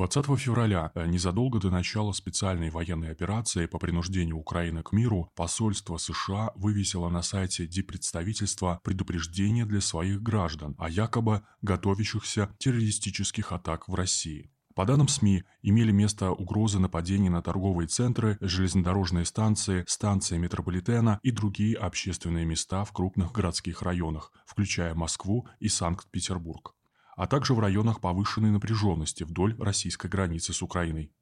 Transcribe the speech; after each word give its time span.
20 0.00 0.38
февраля, 0.38 0.92
э, 0.94 1.06
незадолго 1.06 1.58
до 1.58 1.68
начала 1.68 2.12
специальной 2.12 2.70
военной 2.70 3.10
операции 3.10 3.66
по 3.66 3.78
принуждению 3.78 4.38
Украины 4.38 4.82
к 4.82 4.92
миру, 4.92 5.30
посольство 5.36 5.98
США 5.98 6.52
вывесило 6.54 7.10
на 7.10 7.20
сайте 7.20 7.66
дипредставительства 7.66 8.80
предупреждение 8.82 9.66
для 9.66 9.82
своих 9.82 10.22
граждан 10.22 10.74
о 10.78 10.88
якобы 10.88 11.42
готовящихся 11.60 12.48
террористических 12.56 13.52
атак 13.52 13.88
в 13.88 13.94
России. 13.94 14.50
По 14.74 14.86
данным 14.86 15.06
СМИ, 15.06 15.44
имели 15.60 15.92
место 15.92 16.30
угрозы 16.30 16.78
нападений 16.78 17.28
на 17.28 17.42
торговые 17.42 17.86
центры, 17.86 18.38
железнодорожные 18.40 19.26
станции, 19.26 19.84
станции 19.86 20.38
метрополитена 20.38 21.20
и 21.22 21.30
другие 21.30 21.76
общественные 21.76 22.46
места 22.46 22.86
в 22.86 22.92
крупных 22.92 23.32
городских 23.32 23.82
районах, 23.82 24.32
включая 24.46 24.94
Москву 24.94 25.46
и 25.58 25.68
Санкт-Петербург 25.68 26.74
а 27.20 27.26
также 27.26 27.52
в 27.52 27.60
районах 27.60 28.00
повышенной 28.00 28.50
напряженности 28.50 29.24
вдоль 29.24 29.54
российской 29.58 30.06
границы 30.06 30.54
с 30.54 30.62
Украиной. 30.62 31.12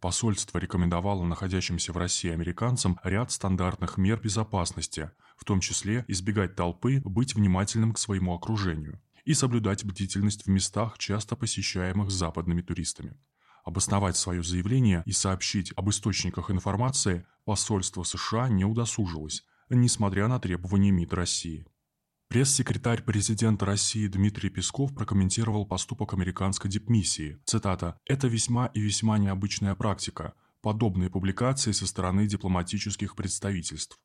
Посольство 0.00 0.58
рекомендовало 0.58 1.22
находящимся 1.22 1.92
в 1.92 1.96
России 1.96 2.32
американцам 2.32 2.98
ряд 3.04 3.30
стандартных 3.30 3.96
мер 3.96 4.20
безопасности, 4.20 5.12
в 5.36 5.44
том 5.44 5.60
числе 5.60 6.04
избегать 6.08 6.56
толпы, 6.56 7.00
быть 7.04 7.36
внимательным 7.36 7.92
к 7.92 7.98
своему 7.98 8.34
окружению 8.34 9.00
и 9.24 9.34
соблюдать 9.34 9.84
бдительность 9.84 10.46
в 10.46 10.48
местах, 10.48 10.98
часто 10.98 11.36
посещаемых 11.36 12.10
западными 12.10 12.60
туристами. 12.60 13.16
Обосновать 13.64 14.16
свое 14.16 14.42
заявление 14.42 15.04
и 15.06 15.12
сообщить 15.12 15.72
об 15.76 15.88
источниках 15.90 16.50
информации 16.50 17.24
посольство 17.44 18.02
США 18.02 18.48
не 18.48 18.64
удосужилось, 18.64 19.44
несмотря 19.70 20.26
на 20.26 20.40
требования 20.40 20.90
МИД 20.90 21.12
России. 21.14 21.66
Пресс-секретарь 22.28 23.04
президента 23.04 23.64
России 23.66 24.08
Дмитрий 24.08 24.50
Песков 24.50 24.92
прокомментировал 24.92 25.64
поступок 25.64 26.12
американской 26.12 26.68
дипмиссии. 26.68 27.38
Цитата 27.44 28.00
«Это 28.04 28.26
весьма 28.26 28.66
и 28.66 28.80
весьма 28.80 29.16
необычная 29.18 29.76
практика. 29.76 30.34
Подобные 30.60 31.08
публикации 31.08 31.70
со 31.70 31.86
стороны 31.86 32.26
дипломатических 32.26 33.14
представительств. 33.14 33.96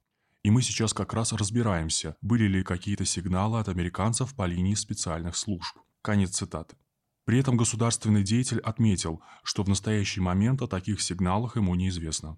И 0.44 0.52
мы 0.52 0.62
сейчас 0.62 0.94
как 0.94 1.14
раз 1.14 1.34
разбираемся, 1.34 2.16
были 2.22 2.48
ли 2.48 2.64
какие-то 2.64 3.06
сигналы 3.06 3.60
от 3.60 3.70
американцев 3.70 4.36
по 4.36 4.46
линии 4.46 4.76
специальных 4.76 5.36
служб». 5.36 5.76
Конец 6.04 6.38
цитаты. 6.38 6.76
При 7.26 7.40
этом 7.40 7.58
государственный 7.58 8.24
деятель 8.24 8.60
отметил, 8.60 9.24
что 9.44 9.64
в 9.64 9.70
настоящий 9.70 10.22
момент 10.22 10.62
о 10.62 10.68
таких 10.68 11.02
сигналах 11.02 11.56
ему 11.56 11.74
неизвестно. 11.74 12.38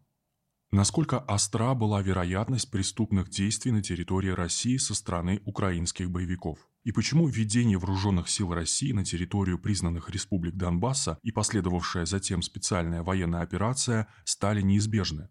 Насколько 0.73 1.19
остра 1.19 1.75
была 1.75 2.01
вероятность 2.01 2.71
преступных 2.71 3.29
действий 3.29 3.71
на 3.71 3.83
территории 3.83 4.31
России 4.31 4.77
со 4.77 4.95
стороны 4.95 5.39
украинских 5.45 6.09
боевиков? 6.09 6.57
И 6.83 6.91
почему 6.91 7.27
введение 7.27 7.77
вооруженных 7.77 8.27
сил 8.27 8.51
России 8.55 8.91
на 8.91 9.05
территорию 9.05 9.59
признанных 9.59 10.09
республик 10.09 10.55
Донбасса 10.55 11.19
и 11.21 11.31
последовавшая 11.31 12.07
затем 12.07 12.41
специальная 12.41 13.03
военная 13.03 13.41
операция 13.41 14.07
стали 14.25 14.63
неизбежны? 14.63 15.29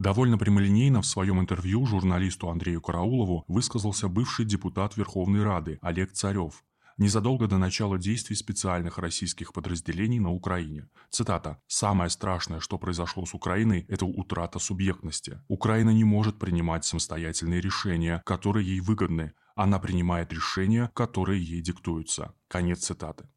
Довольно 0.00 0.38
прямолинейно 0.38 1.02
в 1.02 1.06
своем 1.06 1.38
интервью 1.38 1.84
журналисту 1.84 2.48
Андрею 2.48 2.80
Караулову 2.80 3.44
высказался 3.48 4.08
бывший 4.08 4.46
депутат 4.46 4.96
Верховной 4.96 5.42
Рады 5.44 5.78
Олег 5.82 6.12
Царев, 6.12 6.64
незадолго 6.98 7.46
до 7.46 7.58
начала 7.58 7.98
действий 7.98 8.36
специальных 8.36 8.98
российских 8.98 9.52
подразделений 9.52 10.18
на 10.18 10.30
Украине. 10.30 10.88
Цитата. 11.10 11.60
«Самое 11.66 12.10
страшное, 12.10 12.60
что 12.60 12.78
произошло 12.78 13.24
с 13.24 13.34
Украиной, 13.34 13.86
это 13.88 14.04
утрата 14.04 14.58
субъектности. 14.58 15.40
Украина 15.48 15.90
не 15.90 16.04
может 16.04 16.38
принимать 16.38 16.84
самостоятельные 16.84 17.60
решения, 17.60 18.22
которые 18.24 18.66
ей 18.66 18.80
выгодны. 18.80 19.32
Она 19.54 19.78
принимает 19.78 20.32
решения, 20.32 20.90
которые 20.94 21.42
ей 21.42 21.60
диктуются». 21.60 22.34
Конец 22.48 22.80
цитаты. 22.80 23.28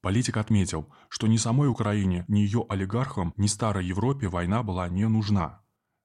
Политик 0.00 0.36
отметил, 0.36 0.92
что 1.08 1.26
ни 1.26 1.36
самой 1.36 1.68
Украине, 1.68 2.24
ни 2.28 2.40
ее 2.40 2.64
олигархам, 2.68 3.34
ни 3.36 3.48
старой 3.48 3.84
Европе 3.84 4.28
война 4.28 4.62
была 4.62 4.88
не 4.88 5.08
нужна. 5.08 5.62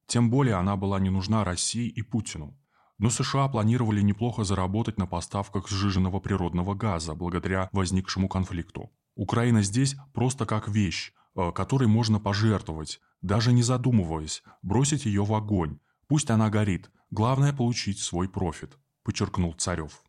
Тем 0.07 0.30
более 0.30 0.55
она 0.55 0.75
была 0.75 1.00
не 1.00 1.09
нужна 1.09 1.44
России 1.44 1.88
и 1.88 2.02
Путину. 2.02 2.57
Но 3.04 3.09
США 3.09 3.50
планировали 3.50 4.00
неплохо 4.00 4.46
заработать 4.46 4.97
на 4.97 5.06
поставках 5.06 5.68
сжиженного 5.68 6.22
природного 6.22 6.74
газа 6.74 7.14
благодаря 7.16 7.68
возникшему 7.74 8.30
конфликту. 8.30 8.91
Украина 9.16 9.62
здесь 9.62 9.97
просто 10.14 10.46
как 10.46 10.69
вещь, 10.69 11.12
э, 11.36 11.52
которой 11.52 11.90
можно 11.90 12.22
пожертвовать, 12.22 13.02
даже 13.22 13.52
не 13.52 13.62
задумываясь, 13.62 14.42
бросить 14.62 15.03
ее 15.03 15.25
в 15.25 15.34
огонь. 15.34 15.80
Пусть 16.08 16.30
она 16.30 16.50
горит, 16.50 16.92
главное 17.12 17.52
получить 17.52 18.00
свой 18.00 18.30
профит, 18.30 18.78
подчеркнул 19.03 19.52
Царев. 19.52 20.02